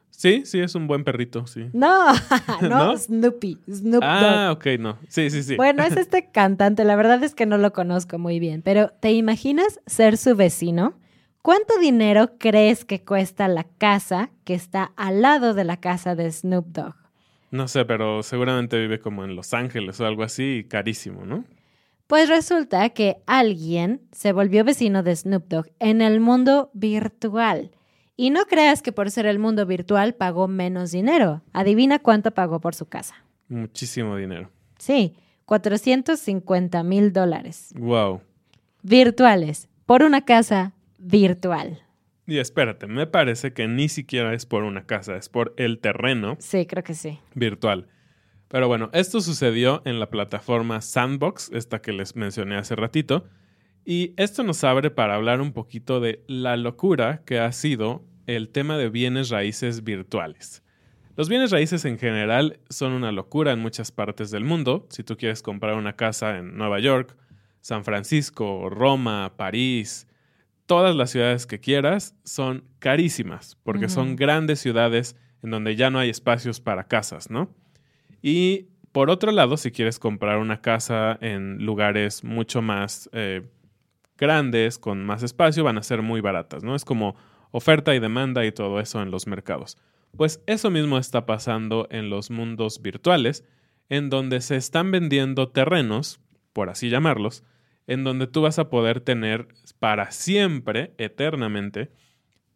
Sí, 0.09 0.47
sí, 0.47 0.61
es 0.61 0.73
un 0.73 0.87
buen 0.87 1.03
perrito, 1.03 1.45
sí. 1.45 1.67
No, 1.73 2.11
no, 2.67 2.97
Snoopy, 2.97 3.59
Snoop 3.71 4.01
Ah, 4.03 4.49
ok, 4.53 4.65
no. 4.79 4.97
Sí, 5.09 5.29
sí, 5.29 5.43
sí. 5.43 5.57
Bueno, 5.57 5.83
es 5.83 5.95
este 5.95 6.31
cantante, 6.31 6.85
la 6.85 6.95
verdad 6.95 7.23
es 7.23 7.35
que 7.35 7.45
no 7.45 7.59
lo 7.59 7.71
conozco 7.71 8.17
muy 8.17 8.39
bien, 8.39 8.63
pero 8.63 8.93
¿te 8.99 9.11
imaginas 9.11 9.79
ser 9.85 10.17
su 10.17 10.35
vecino? 10.35 10.95
¿Cuánto 11.41 11.79
dinero 11.79 12.37
crees 12.37 12.85
que 12.85 13.03
cuesta 13.03 13.47
la 13.47 13.63
casa 13.63 14.29
que 14.43 14.53
está 14.53 14.93
al 14.95 15.23
lado 15.23 15.55
de 15.55 15.63
la 15.63 15.77
casa 15.77 16.13
de 16.15 16.31
Snoop 16.31 16.67
Dogg? 16.67 16.95
No 17.49 17.67
sé, 17.67 17.83
pero 17.83 18.21
seguramente 18.21 18.77
vive 18.77 18.99
como 18.99 19.23
en 19.23 19.35
Los 19.35 19.55
Ángeles 19.55 19.99
o 19.99 20.05
algo 20.05 20.21
así, 20.21 20.67
carísimo, 20.69 21.25
¿no? 21.25 21.43
Pues 22.05 22.29
resulta 22.29 22.89
que 22.89 23.17
alguien 23.25 24.01
se 24.11 24.33
volvió 24.33 24.63
vecino 24.63 25.01
de 25.01 25.15
Snoop 25.15 25.47
Dogg 25.47 25.71
en 25.79 26.01
el 26.01 26.19
mundo 26.19 26.69
virtual. 26.73 27.71
Y 28.15 28.29
no 28.29 28.45
creas 28.45 28.83
que 28.83 28.91
por 28.91 29.09
ser 29.09 29.25
el 29.25 29.39
mundo 29.39 29.65
virtual 29.65 30.13
pagó 30.13 30.47
menos 30.47 30.91
dinero. 30.91 31.41
Adivina 31.53 31.97
cuánto 31.97 32.31
pagó 32.31 32.61
por 32.61 32.75
su 32.75 32.85
casa. 32.85 33.15
Muchísimo 33.49 34.15
dinero. 34.15 34.51
Sí, 34.77 35.15
450 35.45 36.83
mil 36.83 37.11
dólares. 37.11 37.73
Wow. 37.75 38.21
Virtuales, 38.83 39.69
por 39.87 40.03
una 40.03 40.21
casa 40.23 40.73
virtual. 41.01 41.81
Y 42.27 42.37
espérate, 42.37 42.87
me 42.87 43.07
parece 43.07 43.53
que 43.53 43.67
ni 43.67 43.89
siquiera 43.89 44.33
es 44.33 44.45
por 44.45 44.63
una 44.63 44.85
casa, 44.85 45.17
es 45.17 45.27
por 45.27 45.53
el 45.57 45.79
terreno. 45.79 46.37
Sí, 46.39 46.65
creo 46.65 46.83
que 46.83 46.93
sí. 46.93 47.19
Virtual. 47.33 47.87
Pero 48.47 48.67
bueno, 48.67 48.89
esto 48.93 49.21
sucedió 49.21 49.81
en 49.85 49.99
la 49.99 50.09
plataforma 50.09 50.81
Sandbox, 50.81 51.51
esta 51.53 51.81
que 51.81 51.93
les 51.93 52.15
mencioné 52.15 52.57
hace 52.57 52.75
ratito. 52.75 53.25
Y 53.85 54.13
esto 54.17 54.43
nos 54.43 54.63
abre 54.63 54.91
para 54.91 55.15
hablar 55.15 55.41
un 55.41 55.53
poquito 55.53 55.99
de 55.99 56.23
la 56.27 56.55
locura 56.57 57.23
que 57.25 57.39
ha 57.39 57.51
sido 57.51 58.05
el 58.27 58.49
tema 58.49 58.77
de 58.77 58.89
bienes 58.89 59.29
raíces 59.29 59.83
virtuales. 59.83 60.63
Los 61.17 61.27
bienes 61.27 61.51
raíces 61.51 61.85
en 61.85 61.97
general 61.97 62.59
son 62.69 62.93
una 62.93 63.11
locura 63.11 63.51
en 63.51 63.59
muchas 63.59 63.91
partes 63.91 64.31
del 64.31 64.43
mundo. 64.43 64.87
Si 64.89 65.03
tú 65.03 65.17
quieres 65.17 65.41
comprar 65.41 65.75
una 65.75 65.95
casa 65.95 66.37
en 66.37 66.57
Nueva 66.57 66.79
York, 66.79 67.17
San 67.59 67.83
Francisco, 67.83 68.69
Roma, 68.69 69.33
París, 69.37 70.07
todas 70.71 70.95
las 70.95 71.09
ciudades 71.09 71.47
que 71.47 71.59
quieras 71.59 72.15
son 72.23 72.63
carísimas, 72.79 73.57
porque 73.61 73.89
son 73.89 74.15
grandes 74.15 74.61
ciudades 74.61 75.17
en 75.43 75.49
donde 75.51 75.75
ya 75.75 75.89
no 75.89 75.99
hay 75.99 76.09
espacios 76.09 76.61
para 76.61 76.85
casas, 76.85 77.29
¿no? 77.29 77.53
Y 78.21 78.69
por 78.93 79.09
otro 79.09 79.33
lado, 79.33 79.57
si 79.57 79.71
quieres 79.71 79.99
comprar 79.99 80.37
una 80.37 80.61
casa 80.61 81.17
en 81.19 81.65
lugares 81.65 82.23
mucho 82.23 82.61
más 82.61 83.09
eh, 83.11 83.41
grandes, 84.17 84.79
con 84.79 85.03
más 85.03 85.23
espacio, 85.23 85.65
van 85.65 85.77
a 85.77 85.83
ser 85.83 86.03
muy 86.03 86.21
baratas, 86.21 86.63
¿no? 86.63 86.73
Es 86.73 86.85
como 86.85 87.17
oferta 87.51 87.93
y 87.93 87.99
demanda 87.99 88.45
y 88.45 88.53
todo 88.53 88.79
eso 88.79 89.01
en 89.01 89.11
los 89.11 89.27
mercados. 89.27 89.77
Pues 90.15 90.41
eso 90.47 90.69
mismo 90.69 90.97
está 90.97 91.25
pasando 91.25 91.85
en 91.91 92.09
los 92.09 92.31
mundos 92.31 92.81
virtuales, 92.81 93.43
en 93.89 94.09
donde 94.09 94.39
se 94.39 94.55
están 94.55 94.89
vendiendo 94.89 95.49
terrenos, 95.49 96.21
por 96.53 96.69
así 96.69 96.87
llamarlos, 96.87 97.43
en 97.87 98.05
donde 98.05 98.25
tú 98.25 98.41
vas 98.41 98.57
a 98.57 98.69
poder 98.69 99.01
tener 99.01 99.49
para 99.81 100.11
siempre, 100.11 100.93
eternamente, 100.99 101.89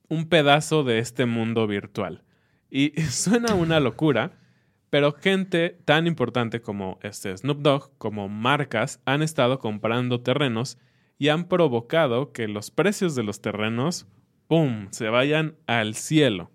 un 0.10 0.30
pedazo 0.30 0.84
de 0.84 1.00
este 1.00 1.26
mundo 1.26 1.66
virtual. 1.66 2.22
Y 2.70 2.92
suena 3.10 3.56
una 3.56 3.80
locura, 3.80 4.34
pero 4.92 5.12
gente 5.12 5.80
tan 5.86 6.06
importante 6.06 6.62
como 6.62 7.00
este 7.02 7.36
Snoop 7.36 7.64
Dogg, 7.64 7.98
como 7.98 8.30
marcas, 8.30 9.02
han 9.06 9.24
estado 9.24 9.58
comprando 9.58 10.22
terrenos 10.22 10.78
y 11.18 11.30
han 11.30 11.46
provocado 11.46 12.32
que 12.32 12.48
los 12.48 12.70
precios 12.70 13.16
de 13.16 13.24
los 13.24 13.42
terrenos, 13.42 14.06
¡pum!, 14.48 14.90
se 14.92 15.10
vayan 15.10 15.56
al 15.66 15.96
cielo. 15.96 16.52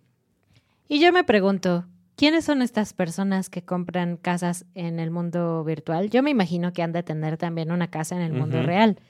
Y 0.86 1.00
yo 1.00 1.12
me 1.12 1.24
pregunto, 1.24 1.86
¿quiénes 2.14 2.44
son 2.44 2.62
estas 2.62 2.92
personas 2.92 3.50
que 3.50 3.64
compran 3.64 4.18
casas 4.18 4.66
en 4.74 5.00
el 5.00 5.10
mundo 5.10 5.64
virtual? 5.64 6.10
Yo 6.10 6.22
me 6.22 6.30
imagino 6.30 6.72
que 6.72 6.84
han 6.84 6.92
de 6.92 7.02
tener 7.02 7.38
también 7.38 7.72
una 7.72 7.90
casa 7.90 8.14
en 8.14 8.22
el 8.22 8.32
mundo 8.32 8.62
real, 8.62 9.00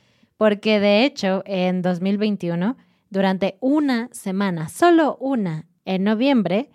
porque 0.41 0.81
de 0.81 1.05
hecho 1.05 1.43
en 1.45 1.83
2021, 1.83 2.79
durante 3.11 3.59
una 3.61 4.09
semana, 4.11 4.71
solo 4.71 5.19
una, 5.21 5.67
en 5.85 6.05
noviembre, 6.05 6.71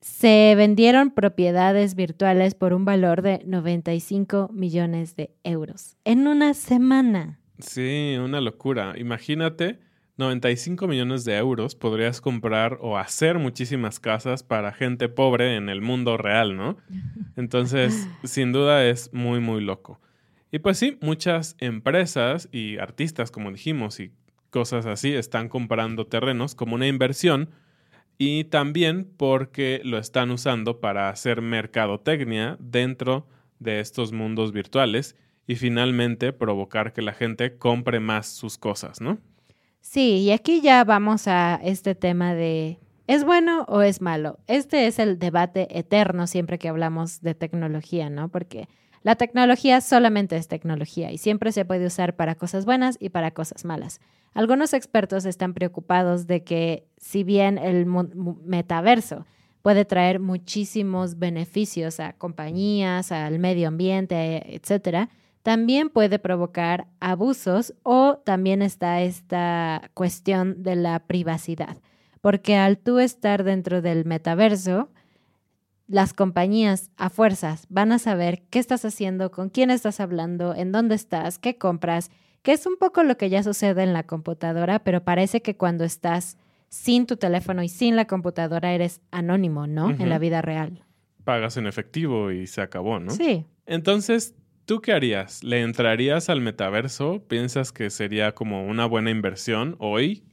se 0.00 0.54
vendieron 0.56 1.12
propiedades 1.12 1.94
virtuales 1.94 2.56
por 2.56 2.72
un 2.72 2.84
valor 2.84 3.22
de 3.22 3.44
95 3.46 4.50
millones 4.52 5.14
de 5.14 5.30
euros 5.44 5.96
en 6.04 6.26
una 6.26 6.52
semana. 6.52 7.38
Sí, 7.60 8.16
una 8.18 8.40
locura. 8.40 8.94
Imagínate, 8.98 9.78
95 10.16 10.88
millones 10.88 11.24
de 11.24 11.36
euros 11.36 11.76
podrías 11.76 12.20
comprar 12.20 12.76
o 12.80 12.98
hacer 12.98 13.38
muchísimas 13.38 14.00
casas 14.00 14.42
para 14.42 14.72
gente 14.72 15.08
pobre 15.08 15.54
en 15.54 15.68
el 15.68 15.80
mundo 15.80 16.16
real, 16.16 16.56
¿no? 16.56 16.76
Entonces, 17.36 18.08
sin 18.24 18.50
duda 18.50 18.84
es 18.84 19.12
muy, 19.12 19.38
muy 19.38 19.60
loco. 19.60 20.00
Y 20.50 20.60
pues 20.60 20.78
sí, 20.78 20.98
muchas 21.00 21.56
empresas 21.58 22.48
y 22.52 22.78
artistas, 22.78 23.30
como 23.30 23.50
dijimos, 23.50 24.00
y 24.00 24.12
cosas 24.50 24.86
así, 24.86 25.12
están 25.12 25.48
comprando 25.48 26.06
terrenos 26.06 26.54
como 26.54 26.76
una 26.76 26.86
inversión 26.86 27.50
y 28.18 28.44
también 28.44 29.10
porque 29.16 29.80
lo 29.84 29.98
están 29.98 30.30
usando 30.30 30.80
para 30.80 31.10
hacer 31.10 31.42
mercadotecnia 31.42 32.56
dentro 32.60 33.26
de 33.58 33.80
estos 33.80 34.12
mundos 34.12 34.52
virtuales 34.52 35.16
y 35.46 35.56
finalmente 35.56 36.32
provocar 36.32 36.92
que 36.92 37.02
la 37.02 37.12
gente 37.12 37.58
compre 37.58 38.00
más 38.00 38.26
sus 38.26 38.58
cosas, 38.58 39.00
¿no? 39.00 39.18
Sí, 39.80 40.18
y 40.18 40.32
aquí 40.32 40.60
ya 40.60 40.82
vamos 40.84 41.28
a 41.28 41.60
este 41.62 41.94
tema 41.94 42.34
de 42.34 42.80
¿es 43.06 43.24
bueno 43.24 43.64
o 43.68 43.82
es 43.82 44.00
malo? 44.00 44.38
Este 44.46 44.86
es 44.86 44.98
el 44.98 45.18
debate 45.18 45.78
eterno 45.78 46.26
siempre 46.26 46.58
que 46.58 46.68
hablamos 46.68 47.20
de 47.20 47.34
tecnología, 47.34 48.10
¿no? 48.10 48.28
Porque 48.28 48.68
la 49.06 49.14
tecnología 49.14 49.80
solamente 49.80 50.36
es 50.36 50.48
tecnología 50.48 51.12
y 51.12 51.18
siempre 51.18 51.52
se 51.52 51.64
puede 51.64 51.86
usar 51.86 52.16
para 52.16 52.34
cosas 52.34 52.64
buenas 52.64 52.96
y 52.98 53.10
para 53.10 53.30
cosas 53.30 53.64
malas. 53.64 54.00
Algunos 54.34 54.74
expertos 54.74 55.26
están 55.26 55.54
preocupados 55.54 56.26
de 56.26 56.42
que 56.42 56.88
si 56.96 57.22
bien 57.22 57.56
el 57.56 57.86
metaverso 57.86 59.24
puede 59.62 59.84
traer 59.84 60.18
muchísimos 60.18 61.20
beneficios 61.20 62.00
a 62.00 62.14
compañías, 62.14 63.12
al 63.12 63.38
medio 63.38 63.68
ambiente, 63.68 64.56
etcétera, 64.56 65.08
también 65.44 65.88
puede 65.88 66.18
provocar 66.18 66.88
abusos 66.98 67.74
o 67.84 68.20
también 68.24 68.60
está 68.60 69.02
esta 69.02 69.88
cuestión 69.94 70.64
de 70.64 70.74
la 70.74 70.98
privacidad, 70.98 71.76
porque 72.22 72.56
al 72.56 72.76
tú 72.76 72.98
estar 72.98 73.44
dentro 73.44 73.82
del 73.82 74.04
metaverso, 74.04 74.90
las 75.88 76.12
compañías 76.12 76.90
a 76.96 77.10
fuerzas 77.10 77.66
van 77.68 77.92
a 77.92 77.98
saber 77.98 78.42
qué 78.50 78.58
estás 78.58 78.84
haciendo, 78.84 79.30
con 79.30 79.50
quién 79.50 79.70
estás 79.70 80.00
hablando, 80.00 80.54
en 80.54 80.72
dónde 80.72 80.94
estás, 80.94 81.38
qué 81.38 81.58
compras, 81.58 82.10
que 82.42 82.52
es 82.52 82.66
un 82.66 82.76
poco 82.76 83.02
lo 83.02 83.16
que 83.16 83.30
ya 83.30 83.42
sucede 83.42 83.82
en 83.82 83.92
la 83.92 84.04
computadora, 84.04 84.80
pero 84.80 85.04
parece 85.04 85.42
que 85.42 85.56
cuando 85.56 85.84
estás 85.84 86.38
sin 86.68 87.06
tu 87.06 87.16
teléfono 87.16 87.62
y 87.62 87.68
sin 87.68 87.96
la 87.96 88.06
computadora 88.06 88.72
eres 88.72 89.00
anónimo, 89.10 89.66
¿no? 89.66 89.90
En 89.90 90.08
la 90.08 90.18
vida 90.18 90.42
real. 90.42 90.84
Pagas 91.24 91.56
en 91.56 91.66
efectivo 91.66 92.30
y 92.30 92.46
se 92.46 92.60
acabó, 92.60 92.98
¿no? 92.98 93.10
Sí. 93.10 93.46
Entonces, 93.66 94.34
¿Tú 94.66 94.80
qué 94.80 94.92
harías? 94.92 95.44
¿Le 95.44 95.62
entrarías 95.62 96.28
al 96.28 96.40
metaverso? 96.40 97.22
¿Piensas 97.28 97.70
que 97.70 97.88
sería 97.88 98.34
como 98.34 98.66
una 98.66 98.84
buena 98.84 99.10
inversión 99.10 99.76
hoy? 99.78 100.24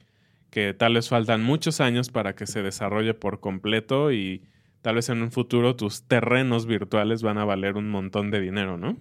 Que 0.49 0.73
tal 0.73 0.95
vez 0.95 1.07
faltan 1.07 1.43
muchos 1.43 1.79
años 1.79 2.09
para 2.09 2.33
que 2.33 2.47
se 2.47 2.63
desarrolle 2.63 3.13
por 3.13 3.41
completo 3.41 4.11
y 4.11 4.41
tal 4.83 4.95
vez 4.95 5.09
en 5.09 5.23
un 5.23 5.31
futuro 5.31 5.75
tus 5.75 6.07
terrenos 6.07 6.67
virtuales 6.67 7.23
van 7.23 7.37
a 7.37 7.45
valer 7.45 7.77
un 7.77 7.89
montón 7.89 8.29
de 8.31 8.41
dinero, 8.41 8.77
¿no? 8.77 8.97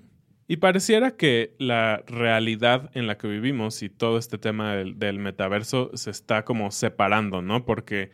Y 0.47 0.59
pareciera 0.59 1.16
que 1.16 1.57
la 1.59 2.05
realidad 2.07 2.90
en 2.95 3.07
la 3.07 3.18
que 3.18 3.27
vivimos 3.27 3.83
y 3.83 3.90
todo 3.90 4.16
este 4.16 4.38
tema 4.38 4.77
del, 4.77 5.18
metaverso 5.18 5.90
se 5.95 6.11
está 6.11 6.45
como 6.45 6.71
separando, 6.71 7.42
¿no? 7.42 7.64
Porque 7.64 8.12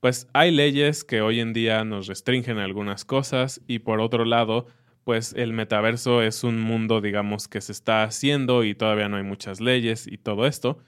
pues 0.00 0.28
hay 0.34 0.50
leyes 0.50 1.02
que 1.02 1.22
hoy 1.22 1.40
en 1.40 1.52
día 1.54 1.82
nos 1.84 2.08
restringen 2.08 2.58
algunas 2.58 3.04
cosas 3.04 3.62
y 3.66 3.80
por 3.80 4.00
otro 4.00 4.24
lado 4.24 4.66
pues 5.04 5.32
el 5.32 5.54
metaverso 5.54 6.20
es 6.20 6.44
un 6.44 6.60
mundo, 6.60 7.00
digamos, 7.00 7.48
que 7.48 7.62
se 7.62 7.72
está 7.72 8.02
haciendo 8.02 8.64
y 8.64 8.74
todavía 8.74 9.08
no 9.08 9.16
hay 9.16 9.22
muchas 9.22 9.62
leyes 9.62 10.06
y 10.06 10.18
todo 10.18 10.46
esto. 10.46 10.78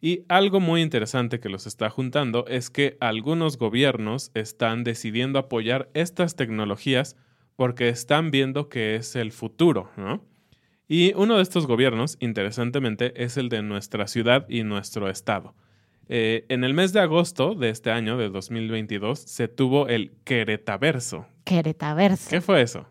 Y 0.00 0.24
algo 0.28 0.60
muy 0.60 0.80
interesante 0.80 1.40
que 1.40 1.50
los 1.50 1.66
está 1.66 1.90
juntando 1.90 2.46
es 2.46 2.70
que 2.70 2.96
algunos 3.00 3.58
gobiernos 3.58 4.30
están 4.34 4.82
decidiendo 4.82 5.38
apoyar 5.38 5.90
estas 5.92 6.36
tecnologías 6.36 7.16
porque 7.56 7.90
están 7.90 8.30
viendo 8.30 8.70
que 8.70 8.96
es 8.96 9.14
el 9.14 9.32
futuro, 9.32 9.90
¿no? 9.98 10.24
Y 10.88 11.12
uno 11.14 11.36
de 11.36 11.42
estos 11.42 11.66
gobiernos, 11.66 12.16
interesantemente, 12.18 13.12
es 13.22 13.36
el 13.36 13.48
de 13.48 13.62
nuestra 13.62 14.08
ciudad 14.08 14.46
y 14.48 14.64
nuestro 14.64 15.08
estado. 15.08 15.54
Eh, 16.08 16.46
en 16.48 16.64
el 16.64 16.74
mes 16.74 16.92
de 16.92 16.98
agosto 16.98 17.54
de 17.54 17.68
este 17.68 17.92
año, 17.92 18.16
de 18.16 18.30
2022, 18.30 19.20
se 19.20 19.46
tuvo 19.46 19.86
el 19.86 20.12
Queretaverso. 20.24 21.26
Queretaverso. 21.44 22.30
¿Qué 22.30 22.40
fue 22.40 22.62
eso? 22.62 22.88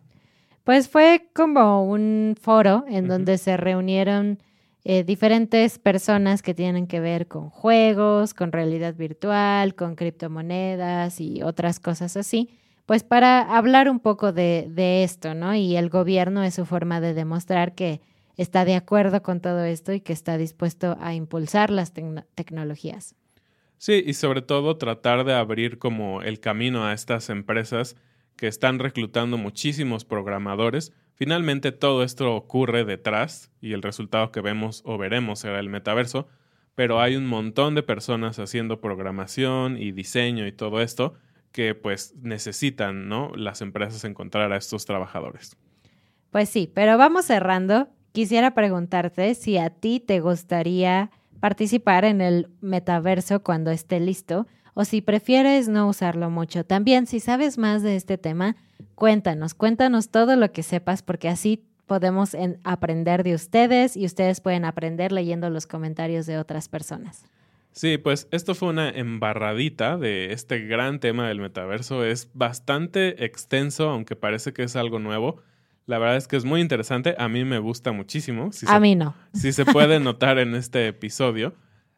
Pues 0.63 0.88
fue 0.88 1.28
como 1.34 1.84
un 1.84 2.36
foro 2.39 2.86
en 2.88 3.08
donde 3.10 3.38
se 3.38 3.58
reunieron 3.58 4.39
eh, 4.86 5.04
diferentes 5.04 5.78
personas 5.80 6.42
que 6.42 6.54
tienen 6.54 6.88
que 6.88 7.00
ver 7.00 7.28
con 7.28 7.50
juegos, 7.50 8.34
con 8.34 8.52
realidad 8.52 8.96
virtual, 8.96 9.76
con 9.76 9.96
criptomonedas 9.96 11.20
y 11.20 11.42
otras 11.44 11.80
cosas 11.80 12.15
así, 12.18 12.50
pues 12.86 13.04
para 13.04 13.42
hablar 13.42 13.89
un 13.89 14.00
poco 14.00 14.32
de, 14.32 14.68
de 14.70 15.04
esto, 15.04 15.36
¿no? 15.36 15.54
Y 15.54 15.76
el 15.76 15.89
gobierno 15.89 16.44
es 16.44 16.56
su 16.56 16.65
forma 16.65 17.02
de 17.02 17.13
demostrar 17.13 17.76
que 17.76 18.02
está 18.38 18.63
de 18.63 18.76
acuerdo 18.76 19.22
con 19.22 19.42
todo 19.42 19.65
esto 19.65 19.92
y 19.92 20.00
que 20.00 20.13
está 20.13 20.38
dispuesto 20.38 20.98
a 21.02 21.13
impulsar 21.13 21.72
las 21.72 21.92
tecnologías. 22.36 23.15
Sí, 23.78 24.02
y 24.06 24.13
sobre 24.13 24.42
todo 24.42 24.78
tratar 24.78 25.26
de 25.26 25.34
abrir 25.34 25.78
como 25.78 26.22
el 26.22 26.39
camino 26.39 26.86
a 26.86 26.94
estas 26.94 27.30
empresas 27.30 27.98
que 28.39 28.47
están 28.47 28.80
reclutando 28.80 29.38
muchísimos 29.38 30.06
programadores. 30.06 30.93
Finalmente 31.13 31.73
todo 31.73 32.04
esto 32.04 32.34
ocurre 32.34 32.86
detrás 32.86 33.52
y 33.60 33.73
el 33.73 33.82
resultado 33.82 34.32
que 34.32 34.39
vemos 34.39 34.82
o 34.86 34.97
veremos 34.97 35.39
será 35.39 35.60
el 35.60 35.67
metaverso, 35.67 36.30
pero 36.73 37.02
hay 37.02 37.17
un 37.17 37.28
montón 37.28 37.75
de 37.75 37.84
personas 37.84 38.39
haciendo 38.39 38.80
programación 38.80 39.75
y 39.75 39.91
diseño 39.91 40.47
y 40.47 40.54
todo 40.54 40.80
esto 40.80 41.15
que 41.52 41.75
pues 41.75 42.15
necesitan, 42.15 43.10
¿no? 43.10 43.34
Las 43.36 43.62
empresas 43.62 44.06
encontrar 44.06 44.54
a 44.54 44.58
estos 44.58 44.86
trabajadores. 44.86 45.58
Pues 46.32 46.47
sí, 46.47 46.71
pero 46.73 46.97
vamos 46.97 47.25
cerrando. 47.25 47.89
Quisiera 48.13 48.54
preguntarte 48.54 49.36
si 49.36 49.58
a 49.58 49.69
ti 49.69 49.99
te 49.99 50.21
gustaría 50.21 51.12
participar 51.41 52.06
en 52.06 52.21
el 52.21 52.47
metaverso 52.62 53.43
cuando 53.43 53.71
esté 53.71 53.99
listo 53.99 54.47
o 54.80 54.86
si 54.86 55.02
prefieres 55.02 55.68
no 55.68 55.89
usarlo 55.89 56.30
mucho. 56.30 56.63
También, 56.63 57.06
si 57.06 57.20
sabes 57.20 57.58
más 57.58 57.84
de 57.84 57.98
este 57.98 58.18
tema, 58.18 58.56
cuéntanos, 58.96 59.54
cuéntanos 59.54 60.08
todo 60.08 60.38
lo 60.38 60.54
que 60.54 60.63
sepas 60.63 61.02
porque 61.02 61.28
así 61.28 61.65
podemos 61.86 62.30
aprender 62.63 63.24
de 63.24 63.36
ustedes 63.36 63.98
y 63.98 64.06
ustedes 64.06 64.39
pueden 64.39 64.63
aprender 64.63 65.12
leyendo 65.12 65.50
los 65.50 65.68
comentarios 65.68 66.28
de 66.28 66.38
otras 66.38 66.70
personas. 66.70 67.26
Sí, 67.74 67.98
pues 67.98 68.30
esto 68.32 68.56
fue 68.56 68.70
una 68.70 68.88
embarradita 68.89 69.98
de 69.98 70.32
este 70.32 70.60
gran 70.60 71.02
tema 71.02 71.28
del 71.28 71.42
metaverso. 71.42 72.06
Es 72.06 72.30
bastante 72.34 73.26
extenso, 73.26 73.89
aunque 73.89 74.15
parece 74.15 74.54
que 74.54 74.63
es 74.63 74.78
algo 74.78 74.98
nuevo. 74.98 75.42
La 75.88 76.00
verdad 76.00 76.15
es 76.15 76.30
que 76.30 76.38
es 76.38 76.46
muy 76.46 76.62
interesante. 76.62 77.15
A 77.18 77.28
mí 77.28 77.44
me 77.44 77.60
gusta 77.60 77.92
muchísimo. 77.92 78.50
a 78.65 78.80
mí 78.80 78.96
no. 78.96 79.13
Si 79.34 79.52
se 79.52 79.65
puede 79.65 80.00
notar 80.00 80.39
en 80.39 80.56
este 80.56 80.88
episodio. 80.88 81.54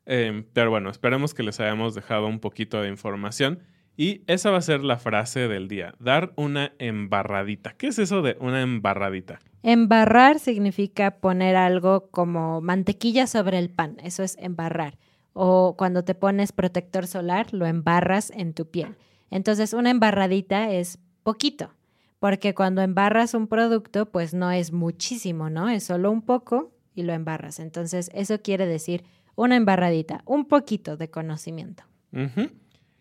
Em, 0.06 0.46
pero 0.54 0.70
bueno, 0.70 0.90
esperemos 0.90 1.34
que 1.34 1.44
les 1.44 1.60
hayamos 1.60 1.94
dejado 1.96 2.28
un 2.28 2.40
poquito 2.40 2.82
de 2.82 2.90
información. 2.90 3.60
Y 3.98 4.24
esa 4.28 4.52
va 4.52 4.58
a 4.58 4.62
ser 4.62 4.84
la 4.84 4.98
frase 4.98 5.48
del 5.48 5.68
día, 5.68 5.94
dar 6.00 6.32
una 6.38 6.74
embarradita. 6.80 7.74
¿Qué 7.78 7.88
es 7.88 8.00
eso 8.00 8.22
de 8.22 8.38
una 8.40 8.62
embarradita? 8.62 9.40
Embarrar 9.64 10.40
significa 10.40 11.12
poner 11.20 11.56
algo 11.56 12.10
como 12.10 12.62
mantequilla 12.62 13.28
sobre 13.28 13.60
el 13.60 13.70
pan, 13.70 13.98
eso 14.02 14.24
es 14.24 14.38
embarrar. 14.40 14.98
O 15.34 15.76
cuando 15.78 16.04
te 16.04 16.16
pones 16.16 16.52
protector 16.52 17.06
solar, 17.06 17.54
lo 17.54 17.66
embarras 17.66 18.32
en 18.32 18.54
tu 18.54 18.66
piel. 18.72 18.96
Entonces, 19.30 19.74
una 19.74 19.92
embarradita 19.92 20.72
es 20.72 20.98
poquito. 21.24 21.72
porque 22.20 22.54
cuando 22.54 22.84
embarras 22.84 23.34
un 23.34 23.48
producto, 23.48 24.06
pues 24.06 24.36
no 24.36 24.52
es 24.52 24.72
muchísimo, 24.72 25.50
¿no? 25.50 25.70
Es 25.70 25.86
solo 25.86 26.12
un 26.12 26.22
poco 26.22 26.72
y 26.94 27.02
lo 27.02 27.14
embarras. 27.14 27.60
Entonces, 27.60 28.12
eso 28.14 28.40
quiere 28.44 28.68
decir 28.68 29.04
una 29.36 29.56
embarradita, 29.56 30.22
un 30.26 30.48
poquito 30.48 30.98
de 30.98 31.10
conocimiento. 31.10 31.84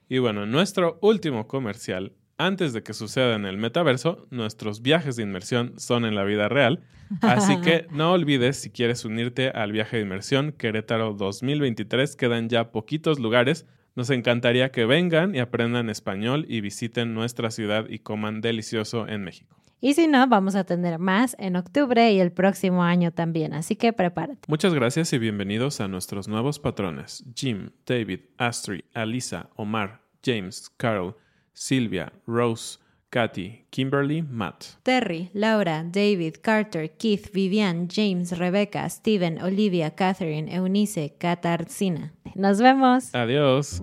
Y 0.09 0.19
bueno, 0.19 0.47
nuestro 0.47 0.99
último 1.03 1.47
comercial, 1.47 2.13
antes 2.37 2.73
de 2.73 2.83
que 2.83 2.95
suceda 2.95 3.35
en 3.35 3.45
el 3.45 3.59
metaverso, 3.59 4.27
nuestros 4.31 4.83
viajes 4.83 5.17
de 5.17 5.23
inmersión 5.23 5.75
son 5.79 6.05
en 6.05 6.15
la 6.15 6.25
vida 6.25 6.49
real. 6.49 6.83
Así 7.21 7.61
que 7.61 7.87
no 7.93 8.13
olvides 8.13 8.57
si 8.57 8.71
quieres 8.71 9.05
unirte 9.05 9.51
al 9.51 9.73
viaje 9.73 9.99
de 9.99 10.05
inmersión 10.05 10.53
Querétaro 10.53 11.13
2023, 11.13 12.17
quedan 12.17 12.49
ya 12.49 12.73
poquitos 12.73 13.19
lugares. 13.19 13.67
Nos 13.95 14.11
encantaría 14.11 14.71
que 14.71 14.87
vengan 14.87 15.35
y 15.35 15.41
aprendan 15.41 15.91
español 15.91 16.47
y 16.49 16.61
visiten 16.61 17.13
nuestra 17.13 17.51
ciudad 17.51 17.87
y 17.89 17.99
coman 17.99 18.41
delicioso 18.41 19.07
en 19.07 19.25
México. 19.25 19.60
Y 19.83 19.95
si 19.95 20.07
no, 20.07 20.27
vamos 20.29 20.57
a 20.57 20.65
tener 20.65 20.99
más 20.99 21.35
en 21.39 21.57
octubre 21.57 22.13
y 22.13 22.21
el 22.21 22.33
próximo 22.33 22.83
año 22.83 23.13
también, 23.13 23.55
así 23.55 23.77
que 23.77 23.95
prepárate. 23.95 24.41
Muchas 24.47 24.75
gracias 24.75 25.13
y 25.15 25.19
bienvenidos 25.19 25.81
a 25.81 25.89
nuestros 25.89 26.29
nuevos 26.29 26.59
patrones, 26.59 27.25
Jim, 27.35 27.71
David, 27.87 28.21
Astrid, 28.37 28.83
Alisa, 28.93 29.49
Omar, 29.57 30.03
James, 30.23 30.71
Carol, 30.77 31.17
Silvia, 31.55 32.13
Rose, 32.27 32.79
Katy, 33.09 33.67
Kimberly, 33.71 34.23
Matt. 34.23 34.77
Terry, 34.83 35.31
Laura, 35.33 35.83
David, 35.85 36.37
Carter, 36.43 36.91
Keith, 36.91 37.33
Vivian, 37.33 37.89
James, 37.89 38.39
Rebecca, 38.39 38.89
Steven, 38.89 39.43
Olivia, 39.43 39.91
Catherine, 39.91 40.55
Eunice, 40.55 41.17
Katarzyna. 41.19 42.13
Nos 42.35 42.61
vemos. 42.61 43.15
Adiós. 43.15 43.83